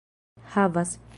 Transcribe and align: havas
havas 0.53 1.01